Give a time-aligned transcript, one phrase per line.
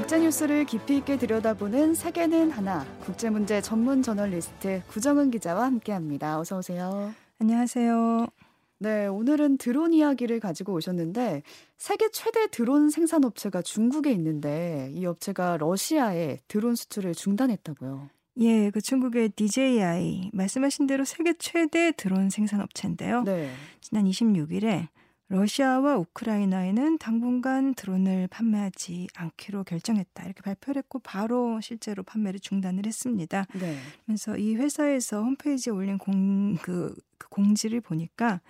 [0.00, 6.40] 국제 뉴스를 깊이 있게 들여다보는 세계는 하나 국제문제 전문 저널리스트 구정은 기자와 함께합니다.
[6.40, 7.12] 어서 오세요.
[7.38, 8.26] 안녕하세요.
[8.78, 11.42] 네, 오늘은 드론 이야기를 가지고 오셨는데
[11.76, 18.08] 세계 최대 드론 생산 업체가 중국에 있는데 이 업체가 러시아에 드론 수출을 중단했다고요.
[18.38, 23.22] 예, 그 중국의 DJI 말씀하신 대로 세계 최대 드론 생산 업체인데요.
[23.24, 23.50] 네.
[23.82, 24.88] 지난 26일에
[25.30, 30.24] 러시아와 우크라이나에는 당분간 드론을 판매하지 않기로 결정했다.
[30.24, 33.46] 이렇게 발표를 했고 바로 실제로 판매를 중단을 했습니다.
[33.54, 33.76] 네.
[34.06, 38.40] 그래서 이 회사에서 홈페이지에 올린 공, 그, 그 공지를 보니까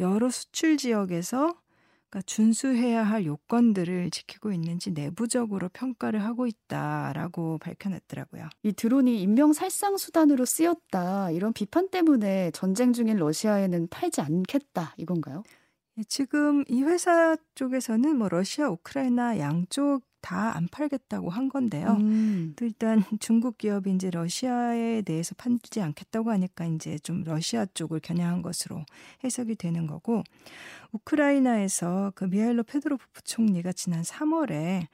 [0.00, 1.54] 여러 수출 지역에서
[2.08, 8.48] 그러니까 준수해야 할 요건들을 지키고 있는지 내부적으로 평가를 하고 있다라고 밝혀냈더라고요.
[8.64, 15.44] 이 드론이 인명 살상 수단으로 쓰였다 이런 비판 때문에 전쟁 중인 러시아에는 팔지 않겠다 이건가요?
[16.00, 21.96] 예, 지금 이 회사 쪽에서는 뭐 러시아, 우크라이나 양쪽 다 안 팔겠다고 한 건데요.
[22.00, 22.52] 음.
[22.56, 28.42] 또 일단 중국 기업이 이제 러시아에 대해서 판지 않겠다고 하니까 이제 좀 러시아 쪽을 겨냥한
[28.42, 28.84] 것으로
[29.24, 30.22] 해석이 되는 거고
[30.92, 34.86] 우크라이나에서 그 미하일로 페드로프 부총리가 지난 3월에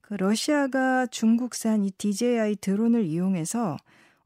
[0.00, 3.76] 그 러시아가 중국산 이 DJI 드론을 이용해서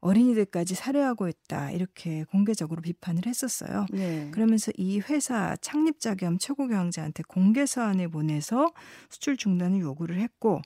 [0.01, 3.85] 어린이들까지 살해하고 있다 이렇게 공개적으로 비판을 했었어요.
[3.91, 4.29] 네.
[4.31, 8.71] 그러면서 이 회사 창립자 겸 최고 경영자한테 공개 서한을 보내서
[9.09, 10.61] 수출 중단을 요구를 했고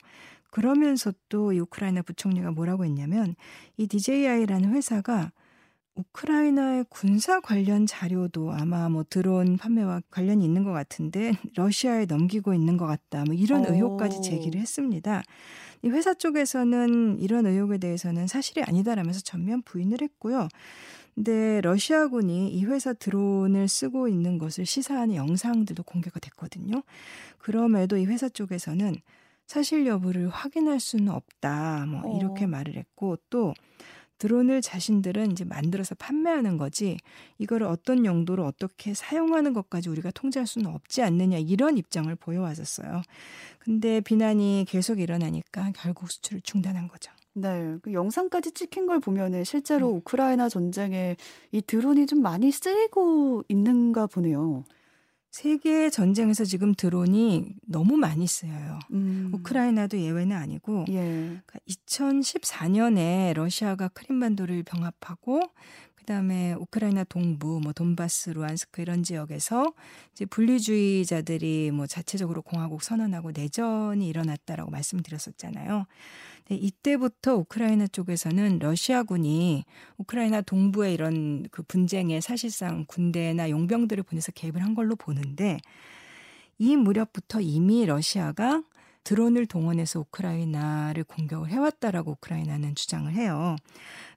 [0.50, 3.34] 그러면서 또 이 우크라이나 부총리가 뭐라고 했냐면
[3.76, 5.32] 이 DJI라는 회사가
[5.96, 12.76] 우크라이나의 군사 관련 자료도 아마 뭐 드론 판매와 관련이 있는 것 같은데 러시아에 넘기고 있는
[12.76, 13.24] 것 같다.
[13.24, 13.72] 뭐 이런 오.
[13.72, 15.22] 의혹까지 제기를 했습니다.
[15.82, 20.48] 이 회사 쪽에서는 이런 의혹에 대해서는 사실이 아니다라면서 전면 부인을 했고요.
[21.14, 26.82] 근데 러시아군이 이 회사 드론을 쓰고 있는 것을 시사하는 영상들도 공개가 됐거든요.
[27.38, 28.96] 그럼에도 이 회사 쪽에서는
[29.46, 31.86] 사실 여부를 확인할 수는 없다.
[31.86, 32.48] 뭐 이렇게 어.
[32.48, 33.54] 말을 했고 또
[34.18, 36.96] 드론을 자신들은 이제 만들어서 판매하는 거지
[37.38, 43.02] 이거를 어떤 용도로 어떻게 사용하는 것까지 우리가 통제할 수는 없지 않느냐 이런 입장을 보여왔었어요.
[43.58, 47.12] 근데 비난이 계속 일어나니까 결국 수출을 중단한 거죠.
[47.34, 49.96] 네, 그 영상까지 찍힌 걸 보면은 실제로 음.
[49.96, 51.16] 우크라이나 전쟁에
[51.52, 54.64] 이 드론이 좀 많이 쓰이고 있는가 보네요.
[55.36, 58.78] 세계 전쟁에서 지금 드론이 너무 많이 쓰여요.
[58.92, 59.30] 음.
[59.34, 61.42] 우크라이나도 예외는 아니고 예.
[61.68, 65.42] 2014년에 러시아가 크림반도를 병합하고
[65.96, 69.74] 그다음에 우크라이나 동부 뭐 돈바스, 루안스크 이런 지역에서
[70.12, 75.84] 이제 분리주의자들이 뭐 자체적으로 공화국 선언하고 내전이 일어났다라고 말씀드렸었잖아요.
[76.46, 79.64] 근데 이때부터 우크라이나 쪽에서는 러시아군이
[79.98, 85.58] 우크라이나 동부의 이런 그 분쟁에 사실상 군대나 용병들을 보내서 개입을 한 걸로 보는데
[86.58, 88.62] 이 무렵부터 이미 러시아가
[89.02, 93.56] 드론을 동원해서 우크라이나를 공격을 해왔다라고 우크라이나는 주장을 해요.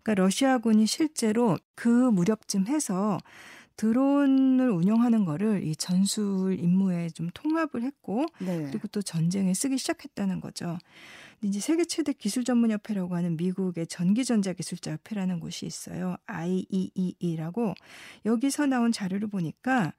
[0.02, 3.20] 그러니까 러시아군이 실제로 그 무렵쯤 해서
[3.76, 8.68] 드론을 운영하는 거를 이 전술 임무에 좀 통합을 했고 네.
[8.70, 10.78] 그리고 또 전쟁에 쓰기 시작했다는 거죠.
[11.40, 16.18] 근데 이제 세계 최대 기술 전문 협회라고 하는 미국의 전기 전자 기술자 협회라는 곳이 있어요.
[16.26, 17.74] IEEE라고
[18.26, 19.94] 여기서 나온 자료를 보니까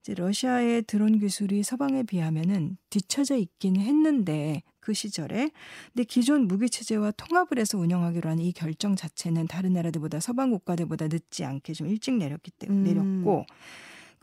[0.00, 5.50] 이제 러시아의 드론 기술이 서방에 비하면은 뒤처져 있기는 했는데 그 시절에
[5.92, 11.08] 근데 기존 무기 체제와 통합을 해서 운영하기로 하는 이 결정 자체는 다른 나라들보다 서방 국가들보다
[11.08, 12.84] 늦지 않게 좀 일찍 내렸기 때문에 음.
[12.84, 13.46] 내렸고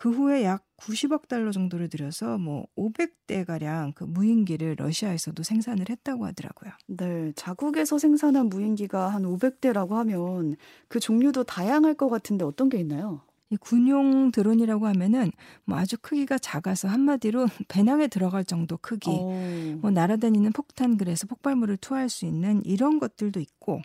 [0.02, 6.26] 그 후에 약 90억 달러 정도를 들여서 뭐 500대 가량 그 무인기를 러시아에서도 생산을 했다고
[6.26, 6.72] 하더라고요.
[6.88, 10.56] 네, 자국에서 생산한 무인기가 한 500대라고 하면
[10.88, 13.22] 그 종류도 다양할 것 같은데 어떤 게 있나요?
[13.52, 15.32] 이 군용 드론이라고 하면은
[15.66, 19.78] 뭐 아주 크기가 작아서 한마디로 배낭에 들어갈 정도 크기, 어.
[19.82, 23.84] 뭐 날아다니는 폭탄 그래서 폭발물을 투하할 수 있는 이런 것들도 있고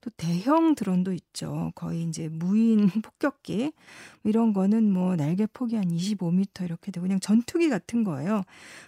[0.00, 1.72] 또 대형 드론도 있죠.
[1.74, 3.72] 거의 이제 무인 폭격기
[4.24, 8.42] 이런 거는 뭐 날개 폭이 한 25m 이렇게 되고 그냥 전투기 같은 거예요.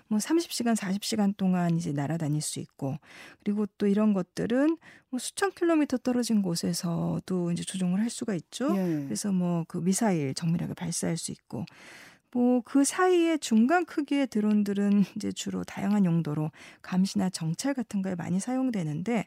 [0.08, 2.96] 뭐 30시간, 40시간 동안 이제 날아다닐 수 있고
[3.42, 4.76] 그리고 또 이런 것들은
[5.08, 8.76] 뭐 수천 킬로미터 떨어진 곳에서도 이제 조종을 할 수가 있죠.
[8.76, 9.04] 예.
[9.04, 11.64] 그래서 뭐 그 미사일 정밀하게 발사할 수 있고
[12.32, 16.50] 뭐그 사이에 중간 크기의 드론들은 이제 주로 다양한 용도로
[16.82, 19.26] 감시나 정찰 같은 거에 많이 사용되는데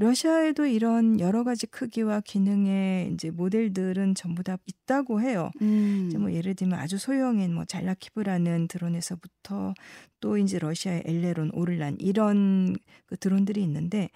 [0.00, 5.50] 러시아에도 이런 여러 가지 크기와 기능의 이제 모델들은 전부 다 있다고 해요.
[5.60, 6.06] 음.
[6.08, 9.74] 이제 뭐 예를 들면 아주 소형인 뭐 잘라키브라는 드론에서부터
[10.20, 14.08] 또 이제 러시아의 엘레론, 오를란 이런 그 드론들이 있는데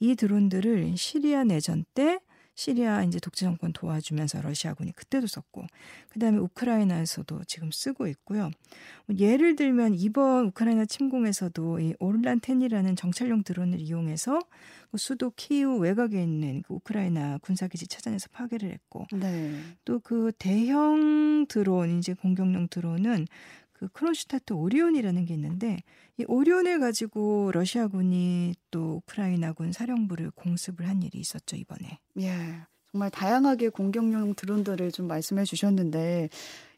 [0.00, 2.18] 이 드론들을 시리아 내전 때
[2.58, 5.64] 시리아 이제 독재 정권 도와주면서 러시아군이 그때도 썼고
[6.08, 8.50] 그다음에 우크라이나에서도 지금 쓰고 있고요.
[9.06, 14.40] 뭐 예를 들면 이번 우크라이나 침공에서도 이 오르란텐이라는 정찰용 드론을 이용해서
[14.90, 19.54] 그 수도 키우 외곽에 있는 그 우크라이나 군사기지 찾아내서 파괴를 했고 네.
[19.84, 23.28] 또그 대형 드론 이제 공격용 드론은
[23.78, 25.78] 그 크론슈타트 오리온이라는 게 있는데
[26.16, 31.98] 이 오리온을 가지고 러시아군이 또 우크라이나군 사령부를 공습을 한 일이 있었죠 이번에.
[32.20, 32.60] 예.
[32.90, 36.28] 정말 다양하게 공격용 드론들을 좀 말씀해 주셨는데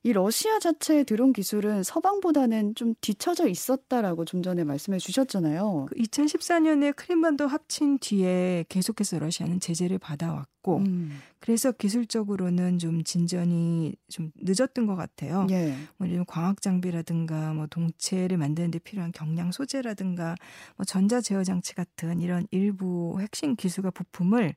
[0.02, 5.88] 이 러시아 자체의 드론 기술은 서방보다는 좀 뒤처져 있었다라고 좀 전에 말씀해 주셨잖아요.
[5.90, 11.18] 그 2014년에 크림반도 합친 뒤에 계속해서 러시아는 제재를 받아왔고 음.
[11.38, 15.46] 그래서 기술적으로는 좀 진전이 좀 늦었던 것 같아요.
[15.50, 15.74] 예.
[15.98, 20.34] 뭐 광학 장비라든가 뭐 동체를 만드는 데 필요한 경량 소재라든가
[20.76, 24.54] 뭐 전자 제어 장치 같은 이런 일부 핵심 기술과 부품을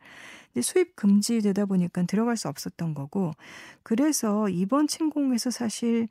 [0.61, 3.31] 수입 금지되다 보니까 들어갈 수 없었던 거고
[3.81, 6.07] 그래서 이번 침공 에서 사실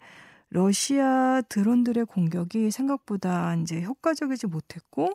[0.50, 5.10] 러시아 드론들의 공격이 생각보다 이제 효과적이지 못했고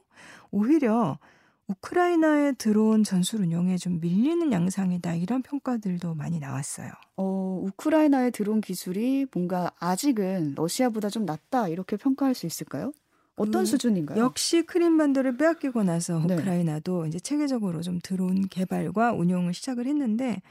[0.51, 1.19] 오히려
[1.67, 6.91] 우크라이나의 드론 전술 운영에 좀 밀리는 양상이다 이런 평가들도 많이 나왔어요.
[7.17, 12.93] 어, 우크라이나의 드론 기술이 뭔가 아직은 러시아보다 좀 낫다 이렇게 평가할 수 있을까요?
[13.35, 14.17] 어떤 그 수준인가요?
[14.17, 16.35] 역시 크림반도를 빼앗기고 나서 네.
[16.35, 17.09] 우크라이나도 네.
[17.09, 20.41] 이제 체계적으로 좀 드론 개발과 운용을 시작을 했는데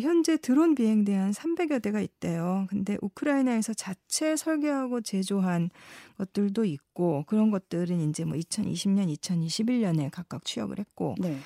[0.00, 2.66] 현재 드론 비행대 한 300여 대가 있대요.
[2.68, 5.70] 근데 우크라이나에서 자체 설계하고 제조한
[6.18, 11.38] 것들도 있고 그런 것들은 이제 뭐 2020년, 2021년에 각각 취역을 했고 네.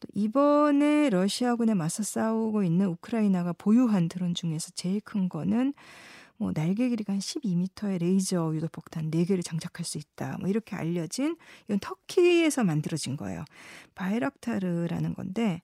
[0.00, 5.74] 또 이번에 러시아군에 맞서 싸우고 있는 우크라이나가 보유한 드론 중에서 제일 큰 거는
[6.38, 10.38] 뭐 날개 길이가 한 12m의 레이저 유도 폭탄 4개를 장착할 수 있다.
[10.38, 13.44] 뭐 이렇게 알려진 이건 터키에서 만들어진 거예요.
[13.96, 15.62] 바이락타르라는 건데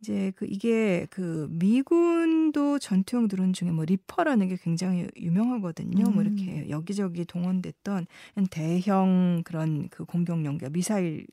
[0.00, 6.06] 이제 그 이게 그 미군도 전투용 드론 중에 뭐 리퍼라는 게 굉장히 유명하거든요.
[6.06, 6.14] 음.
[6.14, 6.70] 뭐 이렇게 음.
[6.70, 8.06] 여기저기 동원됐던
[8.50, 11.26] 대형 그런 그 공격용 미사일을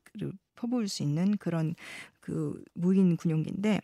[0.56, 1.76] 퍼부을 수 있는 그런
[2.20, 3.82] 그 무인 군용기인데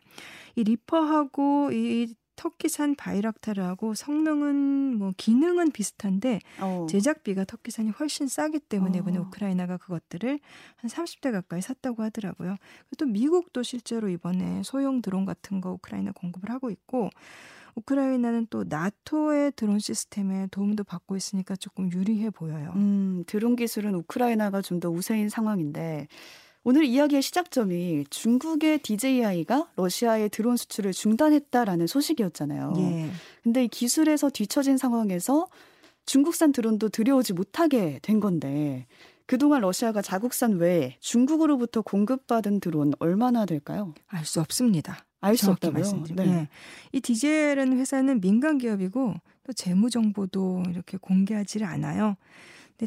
[0.55, 6.87] 이 리퍼하고 이 터키산 바이락타르하고 성능은 뭐 기능은 비슷한데 어.
[6.89, 9.01] 제작비가 터키산이 훨씬 싸기 때문에 어.
[9.01, 10.39] 이번에 우크라이나가 그것들을
[10.77, 12.55] 한 30대 가까이 샀다고 하더라고요.
[12.97, 17.11] 또 미국도 실제로 이번에 소형 드론 같은 거 우크라이나 공급을 하고 있고
[17.75, 22.73] 우크라이나는 또 나토의 드론 시스템에 도움도 받고 있으니까 조금 유리해 보여요.
[22.75, 26.07] 음, 드론 기술은 우크라이나가 좀 더 우세인 상황인데
[26.63, 32.73] 오늘 이야기의 시작점이 중국의 DJI가 러시아의 드론 수출을 중단했다라는 소식이었잖아요.
[32.77, 33.09] 예.
[33.43, 35.47] 근데 이 기술에서 뒤처진 상황에서
[36.05, 38.85] 중국산 드론도 들여오지 못하게 된 건데
[39.25, 43.93] 그동안 러시아가 자국산 외에 중국으로부터 공급받은 드론 얼마나 될까요?
[44.07, 45.05] 알 수 없습니다.
[45.21, 45.79] 알 수 없다고요?
[45.79, 46.25] 말씀드리면.
[46.25, 46.31] 네.
[46.31, 46.49] 네.
[46.91, 52.17] 이 DJI라는 회사는 민간 기업이고 또 재무 정보도 이렇게 공개하지를 않아요.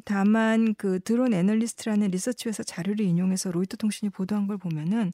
[0.04, 5.12] 다만 그 드론 애널리스트라는 리서치 회사 자료를 인용해서 로이터 통신이 보도한 걸 보면은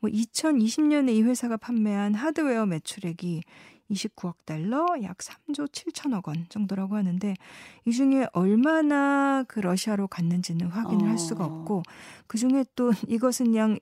[0.00, 3.42] 뭐 2020년에 이 회사가 판매한 하드웨어 매출액이
[3.90, 7.34] 29억 달러, 약 3조 7천억 원 정도라고 하는데
[7.86, 11.08] 이 중에 얼마나 그 러시아로 갔는지는 확인을 어.
[11.08, 11.46] 할 수가 어.
[11.46, 11.82] 없고
[12.26, 13.78] 그 중에 또 이것은 그냥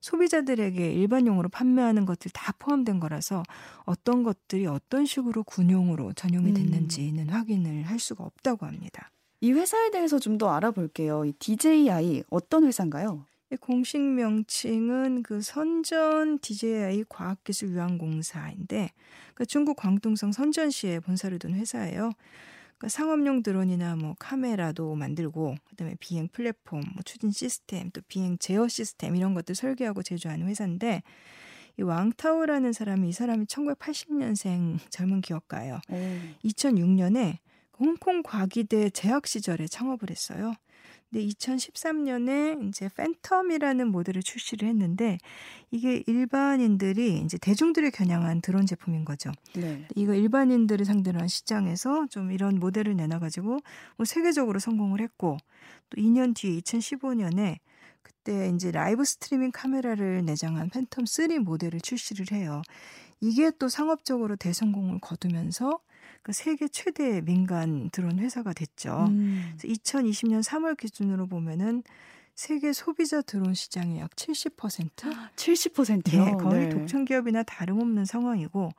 [0.00, 3.42] 소비자들에게 일반용으로 판매하는 것들 다 포함된 거라서
[3.84, 6.54] 어떤 것들이 어떤 식으로 군용으로 전용이 음.
[6.54, 7.34] 됐는지는 음.
[7.34, 9.10] 확인을 할 수가 없다고 합니다.
[9.40, 11.24] 이 회사에 대해서 좀 더 알아볼게요.
[11.24, 13.24] 이 DJI 어떤 회사인가요?
[13.60, 18.90] 공식 명칭은 그 선전 DJI 과학기술유한공사인데
[19.34, 22.12] 그 중국 광동성 선전시에 본사를 둔 회사예요.
[22.78, 28.68] 그 상업용 드론이나 뭐 카메라도 만들고 그다음에 비행 플랫폼, 뭐 추진 시스템, 또 비행 제어
[28.68, 31.02] 시스템 이런 것들 설계하고 제조하는 회사인데
[31.78, 35.80] 이 왕타오라는 사람이 이 사람이 1980년생 젊은 기업가예요.
[35.90, 35.96] 오.
[36.44, 37.38] 2006년에
[37.80, 40.54] 홍콩 과기대 재학 시절에 창업을 했어요.
[41.10, 45.18] 근데 2013년에 이제 팬텀이라는 모델을 출시를 했는데
[45.72, 49.32] 이게 일반인들이 이제 대중들이 겨냥한 드론 제품인 거죠.
[49.54, 49.86] 네.
[49.96, 53.58] 이거 일반인들을 상대로 한 시장에서 좀 이런 모델을 내놔가지고
[53.96, 55.36] 뭐 세계적으로 성공을 했고
[55.88, 57.58] 또 2년 뒤에 2015년에
[58.02, 62.62] 그때 이제 라이브 스트리밍 카메라를 내장한 팬텀 3 모델을 출시를 해요.
[63.20, 65.80] 이게 또 상업적으로 대성공을 거두면서
[66.22, 69.06] 그 세계 최대 민간 드론 회사가 됐죠.
[69.08, 69.56] 음.
[69.58, 71.82] 2020년 3월 기준으로 보면은
[72.34, 75.12] 세계 소비자 드론 시장의 약 70%?
[75.36, 76.24] 70%요?
[76.24, 76.68] 네, 거의 네.
[76.70, 78.70] 독점 기업이나 다름없는 상황이고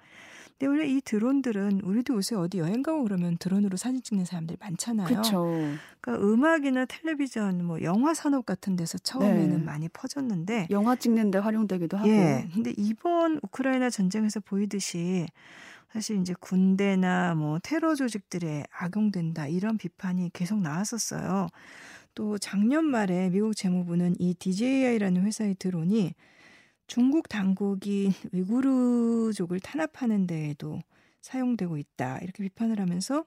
[0.61, 5.07] 근데 원래 이 드론들은 우리도 요새 어디 여행 가고 그러면 드론으로 사진 찍는 사람들이 많잖아요.
[5.07, 5.47] 그렇죠.
[5.99, 9.63] 그러니까 음악이나 텔레비전, 뭐 영화 산업 같은 데서 처음에는 네.
[9.63, 12.07] 많이 퍼졌는데 영화 찍는데 활용되기도 하고.
[12.09, 12.47] 예.
[12.53, 15.25] 근데 이번 우크라이나 전쟁에서 보이듯이
[15.91, 21.47] 사실 이제 군대나 뭐 테러 조직들에 악용된다 이런 비판이 계속 나왔었어요.
[22.15, 26.13] 또 작년 말에 미국 재무부는 이 DJI라는 회사의 드론이
[26.87, 30.81] 중국 당국이 위구르족을 탄압하는 데에도
[31.21, 32.19] 사용되고 있다.
[32.19, 33.25] 이렇게 비판을 하면서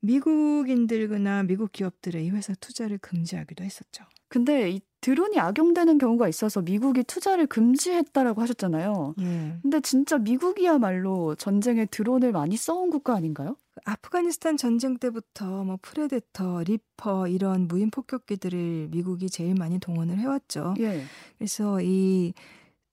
[0.00, 4.04] 미국인들이나 미국 기업들의 이 회사 투자를 금지하기도 했었죠.
[4.28, 9.14] 근데 이 드론이 악용되는 경우가 있어서 미국이 투자를 금지했다라고 하셨잖아요.
[9.20, 9.58] 예.
[9.62, 13.56] 근데 진짜 미국이야말로 전쟁에 드론을 많이 써온 국가 아닌가요?
[13.84, 20.74] 아프가니스탄 전쟁 때부터 뭐 프레데터, 리퍼 이런 무인 폭격기들을 미국이 제일 많이 동원을 해왔죠.
[20.80, 21.02] 예.
[21.38, 22.34] 그래서 이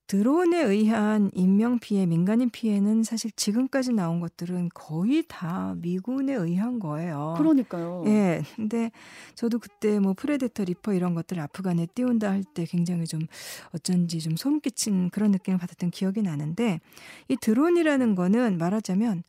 [0.08, 7.36] 드론에 의한 인명 피해, 민간인 피해는 사실 지금까지 나온 것들은 거의 다 미군에 의한 거예요.
[7.38, 8.04] 그러니까요.
[8.08, 8.42] 예.
[8.56, 8.92] 근데
[9.36, 13.20] 저도 그때 뭐 프레데터 리퍼 이런 것들 아프간에 띄운다 할 때 굉장히 좀
[13.74, 16.80] 어쩐지 좀 소름 끼친 그런 느낌을 받았던 기억이 나는데
[17.28, 19.24] 이 드론이라는 거는 말하자면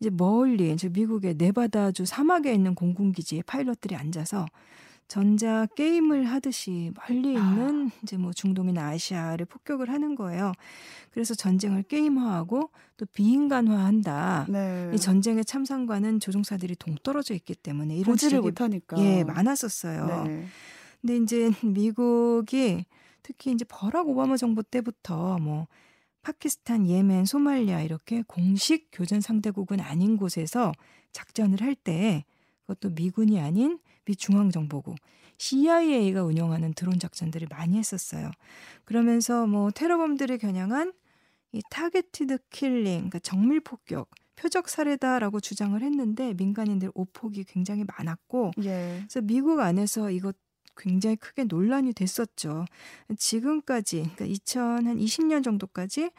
[0.00, 4.46] 이제 멀리 이제 미국의 네바다주 사막에 있는 공군기지에 파일럿들이 앉아서
[5.08, 7.40] 전자 게임을 하듯이 멀리 아.
[7.40, 7.98] 있는 아.
[8.02, 10.52] 이제 뭐 중동이나 아시아를 폭격을 하는 거예요.
[11.10, 14.46] 그래서 전쟁을 게임화하고 또 비인간화한다.
[14.48, 14.90] 네.
[14.94, 20.24] 이 전쟁의 참상과는 조종사들이 동떨어져 있기 때문에 이런 보지를 못하니까 예 많았었어요.
[20.24, 20.46] 네.
[21.00, 22.86] 근데 이제 미국이
[23.22, 25.66] 특히 이제 버락 오바마 정부 때부터 뭐
[26.22, 30.72] 파키스탄, 예멘, 소말리아 이렇게 공식 교전 상대국은 아닌 곳에서
[31.12, 32.24] 작전을 할 때
[32.66, 34.96] 그것도 미군이 아닌 미 중앙정보국
[35.38, 38.30] CIA가 운영하는 드론 작전들을 많이 했었어요.
[38.84, 40.92] 그러면서 뭐 테러범들을 겨냥한
[41.52, 49.00] 이 targeted killing, 그러니까 정밀 폭격, 표적 살해다라고 주장을 했는데 민간인들 오폭이 굉장히 많았고, 예.
[49.00, 50.36] 그래서 미국 안에서 이것
[50.76, 52.64] 굉장히 크게 논란이 됐었죠.
[53.18, 56.10] 지금까지 그러니까 2020년 정도까지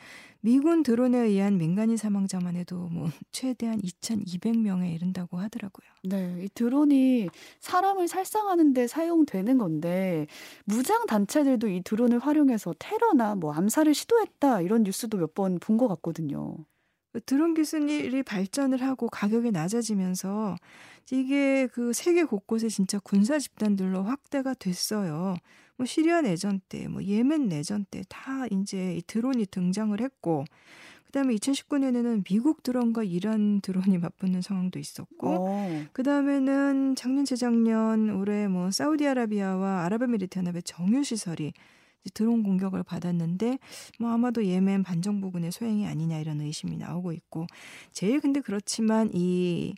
[0.41, 5.87] 미군 드론에 의한 민간인 사망자만 해도 뭐 최대한 2,200명에 이른다고 하더라고요.
[6.03, 7.29] 네, 이 드론이
[7.61, 10.27] 사람을 살상하는 데 사용되는 건데
[10.65, 15.87] 무장 단체들도 이 드론을 활용해서 테러나 뭐 암살을 시도했다 이런 뉴스도 몇 번 본 것
[15.87, 16.57] 같거든요.
[17.25, 20.55] 드론 기술이 발전을 하고 가격이 낮아지면서
[21.11, 25.35] 이게 그 세계 곳곳에 진짜 군사 집단들로 확대가 됐어요.
[25.75, 30.45] 뭐 시리아 내전 때, 뭐 예멘 내전 때 다 이제 이 드론이 등장을 했고
[31.07, 35.83] 그다음에 2019년에는 미국 드론과 이란 드론이 맞붙는 상황도 있었고 어.
[35.93, 41.53] 그다음에는 작년 재작년 올해 뭐 사우디아라비아와 아랍에미리트 연합의 정유 시설이
[42.13, 43.59] 드론 공격을 받았는데
[43.99, 47.47] 뭐 아마도 예멘 반정부군의 소행이 아니냐 이런 의심이 나오고 있고
[47.91, 49.73] 제일 근데 그렇지만 이이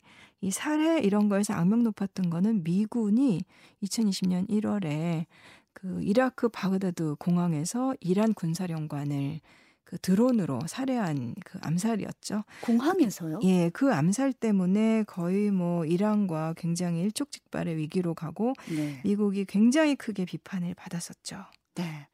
[0.52, 3.42] 살해 이런 거에서 악명 높았던 거는 미군이
[3.84, 5.26] 2020년 1월에
[5.74, 9.42] 그 이라크 바그다드 공항에서 이란 군사령관을
[9.86, 12.44] 그 드론으로 살해한 그 암살이었죠.
[12.62, 13.40] 공항에서요?
[13.44, 19.00] 예, 그 암살 때문에 거의 뭐 이란과 굉장히 일촉즉발의 위기로 가고 네.
[19.04, 21.46] 미국이 굉장히 크게 비판을 받았었죠.
[21.76, 22.08] 네.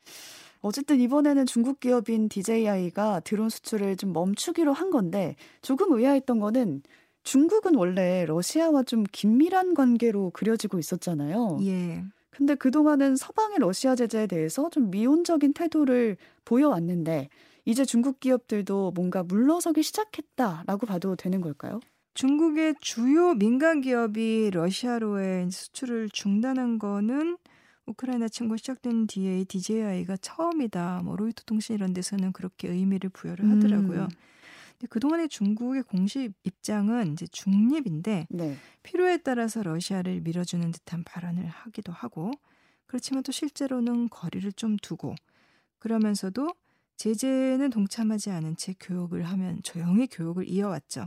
[0.62, 6.84] 어쨌든 이번에는 중국 기업인 DJI가 드론 수출을 좀 멈추기로 한 건데 조금 의아했던 거는
[7.24, 11.60] 중국은 원래 러시아와 좀 긴밀한 관계로 그려지고 있었잖아요.
[11.64, 12.04] 예.
[12.30, 17.30] 근데 그동안은 서방의 러시아 제재에 대해서 좀 미온적인 태도를 보여왔는데
[17.66, 21.80] 이제 중국 기업들도 뭔가 물러서기 시작했다라고 봐도 되는 걸까요?
[22.14, 27.38] 중국의 주요 민간 기업이 러시아로의 수출을 중단한 거는
[27.92, 31.02] 우크라이나 침공 시작된 뒤에 DJI가 처음이다.
[31.04, 34.04] 뭐 로이터 통신 이런 데서는 그렇게 의미를 부여를 하더라고요.
[34.04, 34.10] 음.
[34.72, 38.58] 근데 그동안의 중국의 공식 입장은 이제 중립인데 네.
[38.84, 42.32] 필요에 따라서 러시아를 밀어주는 듯한 발언을 하기도 하고
[42.88, 45.16] 그렇지만 또 실제로는 거리를 좀 두고
[45.80, 46.50] 그러면서도
[46.98, 51.06] 제재는 동참하지 않은 채 교육을 하면 조용히 교육을 이어왔죠.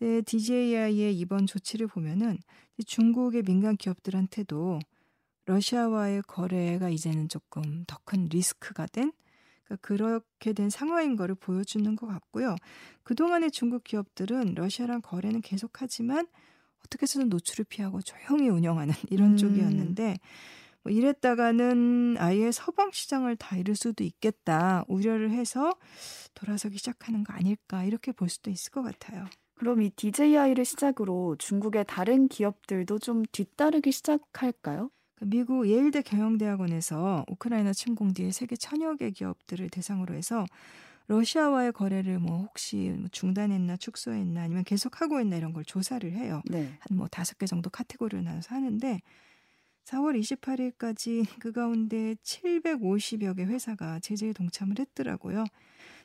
[0.00, 2.38] 네, DJI의 이번 조치를 보면은
[2.86, 4.78] 중국의 민간 기업들한테도
[5.48, 9.12] 러시아와의 거래가 이제는 조금 더 큰 리스크가 된
[9.64, 12.56] 그러니까 그렇게 된 상황인 거를 보여주는 것 같고요.
[13.02, 16.26] 그동안의 중국 기업들은 러시아랑 거래는 계속하지만
[16.84, 19.36] 어떻게 해서든 노출을 피하고 조용히 운영하는 이런 음.
[19.36, 20.18] 쪽이었는데
[20.82, 25.74] 뭐 이랬다가는 아예 서방 시장을 다 잃을 수도 있겠다 우려를 해서
[26.34, 29.26] 돌아서기 시작하는 거 아닐까 이렇게 볼 수도 있을 것 같아요.
[29.54, 34.90] 그럼 이 DJI를 시작으로 중국의 다른 기업들도 좀 뒤따르기 시작할까요?
[35.18, 40.46] 그 미국 예일대 경영대학원에서 우크라이나 침공 뒤에 세계 천여 개 기업들을 대상으로 해서
[41.08, 46.42] 러시아와의 거래를 뭐 혹시 뭐 중단했나 축소했나 아니면 계속 하고 있나 이런 걸 조사를 해요.
[46.44, 46.70] 네.
[46.88, 49.00] 한뭐 다섯 개 정도 카테고리를 나눠서 하는데
[49.86, 55.44] 4월 28일까지 그 가운데 750여 개 회사가 제재에 동참을 했더라고요.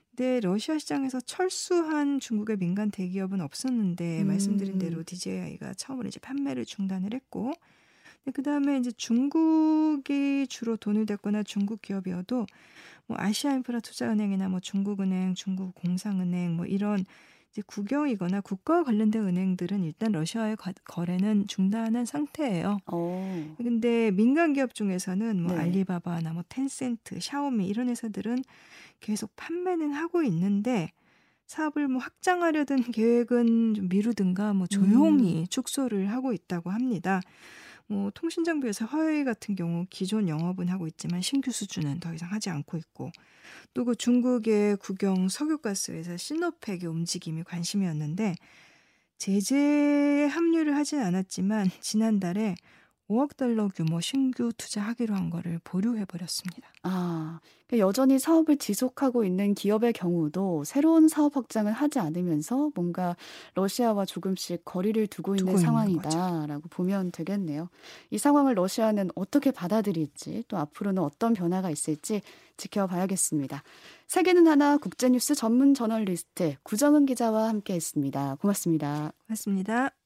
[0.09, 4.27] 근데 러시아 시장에서 철수한 중국의 민간 대기업은 없었는데 음.
[4.27, 7.53] 말씀드린 대로 DJI가 처음으로 이제 판매를 중단을 했고
[8.31, 12.45] 그 다음에 이제 중국이 주로 돈을 댔거나 중국 기업이어도
[13.07, 17.03] 뭐 아시아 인프라 투자은행이나 뭐 중국은행, 중국 공상은행 뭐 이런
[17.51, 22.79] 이제 국영이거나 국가와 관련된 은행들은 일단 러시아의 거래는 중단한 상태예요.
[22.91, 22.95] 오.
[22.95, 23.55] 어.
[23.57, 25.59] 근데 민간 기업 중에서는 뭐 네.
[25.59, 28.43] 알리바바나 뭐 텐센트, 샤오미 이런 회사들은
[29.01, 30.91] 계속 판매는 하고 있는데
[31.45, 35.45] 사업을 뭐 확장하려던 계획은 좀 미루든가 뭐 조용히 음.
[35.47, 37.21] 축소를 하고 있다고 합니다.
[37.87, 42.31] 뭐 통신 장비 회사 화웨이 같은 경우 기존 영업은 하고 있지만 신규 수주는 더 이상
[42.31, 43.11] 하지 않고 있고
[43.73, 48.35] 또 그 중국의 국영 석유가스 회사 시노팩의 움직임이 관심이었는데
[49.17, 52.55] 제재 합류를 하진 않았지만 지난달에
[53.09, 56.69] 5억 달러 규모 신규 투자하기로 한 거를 보류해 버렸습니다.
[56.83, 63.15] 아, 그러니까 여전히 사업을 지속하고 있는 기업의 경우도 새로운 사업 확장을 하지 않으면서 뭔가
[63.55, 67.69] 러시아와 조금씩 거리를 두고 있는 상황이다라고 보면 되겠네요.
[68.09, 72.21] 이 상황을 러시아는 어떻게 받아들일지 또 앞으로는 어떤 변화가 있을지
[72.57, 73.63] 지켜봐야겠습니다.
[74.07, 78.35] 세계는 하나 국제뉴스 전문 저널리스트 구정은 기자와 함께했습니다.
[78.35, 79.11] 고맙습니다.
[79.25, 80.02] 고맙습니다.